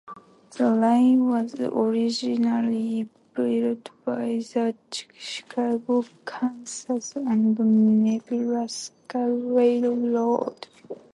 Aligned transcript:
The 0.57 0.71
line 0.71 1.29
was 1.29 1.53
originally 1.59 3.07
built 3.35 3.91
by 4.03 4.41
the 4.51 4.73
Chicago, 5.19 6.03
Kansas 6.25 7.15
and 7.17 7.59
Nebraska 8.03 9.19
Railroad. 9.31 10.65